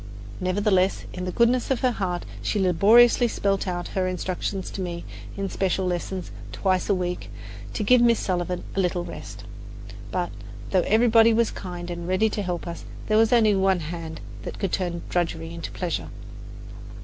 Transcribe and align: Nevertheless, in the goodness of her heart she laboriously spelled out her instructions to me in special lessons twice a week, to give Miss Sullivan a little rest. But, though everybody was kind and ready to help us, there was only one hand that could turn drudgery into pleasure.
Nevertheless, 0.39 1.03
in 1.13 1.25
the 1.25 1.31
goodness 1.31 1.69
of 1.69 1.81
her 1.81 1.91
heart 1.91 2.25
she 2.41 2.57
laboriously 2.59 3.27
spelled 3.27 3.67
out 3.67 3.89
her 3.89 4.07
instructions 4.07 4.71
to 4.71 4.81
me 4.81 5.03
in 5.37 5.47
special 5.47 5.85
lessons 5.85 6.31
twice 6.51 6.89
a 6.89 6.95
week, 6.95 7.29
to 7.73 7.83
give 7.83 8.01
Miss 8.01 8.17
Sullivan 8.17 8.63
a 8.75 8.79
little 8.79 9.05
rest. 9.05 9.43
But, 10.09 10.31
though 10.71 10.81
everybody 10.87 11.35
was 11.35 11.51
kind 11.51 11.91
and 11.91 12.07
ready 12.07 12.31
to 12.31 12.41
help 12.41 12.65
us, 12.65 12.83
there 13.09 13.17
was 13.19 13.31
only 13.31 13.55
one 13.55 13.81
hand 13.81 14.21
that 14.41 14.57
could 14.57 14.71
turn 14.71 15.03
drudgery 15.07 15.53
into 15.53 15.69
pleasure. 15.69 16.07